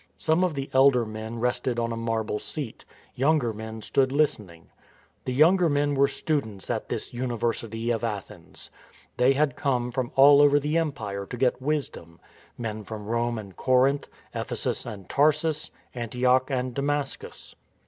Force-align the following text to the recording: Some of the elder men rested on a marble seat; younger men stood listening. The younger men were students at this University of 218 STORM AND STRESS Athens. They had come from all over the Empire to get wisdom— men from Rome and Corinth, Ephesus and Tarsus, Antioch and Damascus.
Some 0.17 0.43
of 0.43 0.55
the 0.55 0.67
elder 0.73 1.05
men 1.05 1.37
rested 1.37 1.77
on 1.77 1.91
a 1.91 1.95
marble 1.95 2.39
seat; 2.39 2.85
younger 3.13 3.53
men 3.53 3.81
stood 3.83 4.11
listening. 4.11 4.69
The 5.25 5.31
younger 5.31 5.69
men 5.69 5.93
were 5.93 6.07
students 6.07 6.71
at 6.71 6.89
this 6.89 7.13
University 7.13 7.91
of 7.91 8.01
218 8.01 8.25
STORM 8.25 8.35
AND 8.37 8.55
STRESS 8.57 8.69
Athens. 8.73 9.15
They 9.17 9.33
had 9.33 9.55
come 9.55 9.91
from 9.91 10.11
all 10.15 10.41
over 10.41 10.59
the 10.59 10.79
Empire 10.79 11.27
to 11.27 11.37
get 11.37 11.61
wisdom— 11.61 12.19
men 12.67 12.83
from 12.83 13.05
Rome 13.05 13.37
and 13.37 13.55
Corinth, 13.55 14.07
Ephesus 14.33 14.87
and 14.87 15.07
Tarsus, 15.07 15.69
Antioch 15.93 16.49
and 16.49 16.73
Damascus. 16.73 17.53